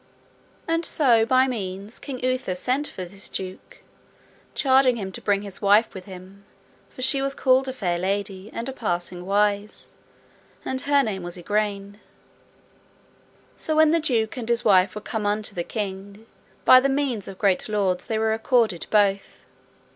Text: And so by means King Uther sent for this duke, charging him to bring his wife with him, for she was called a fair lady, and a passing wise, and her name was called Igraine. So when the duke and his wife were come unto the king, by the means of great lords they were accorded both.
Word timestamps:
And 0.67 0.83
so 0.83 1.27
by 1.27 1.47
means 1.47 1.99
King 1.99 2.25
Uther 2.25 2.55
sent 2.55 2.87
for 2.87 3.05
this 3.05 3.29
duke, 3.29 3.83
charging 4.55 4.95
him 4.95 5.11
to 5.11 5.21
bring 5.21 5.43
his 5.43 5.61
wife 5.61 5.93
with 5.93 6.05
him, 6.05 6.43
for 6.89 7.03
she 7.03 7.21
was 7.21 7.35
called 7.35 7.67
a 7.67 7.71
fair 7.73 7.99
lady, 7.99 8.49
and 8.51 8.67
a 8.67 8.73
passing 8.73 9.27
wise, 9.27 9.93
and 10.65 10.81
her 10.81 11.03
name 11.03 11.21
was 11.21 11.35
called 11.35 11.43
Igraine. 11.45 11.99
So 13.57 13.75
when 13.75 13.91
the 13.91 13.99
duke 13.99 14.37
and 14.37 14.49
his 14.49 14.65
wife 14.65 14.95
were 14.95 15.01
come 15.01 15.27
unto 15.27 15.53
the 15.53 15.63
king, 15.63 16.25
by 16.65 16.79
the 16.79 16.89
means 16.89 17.27
of 17.27 17.37
great 17.37 17.69
lords 17.69 18.05
they 18.05 18.17
were 18.17 18.33
accorded 18.33 18.87
both. 18.89 19.45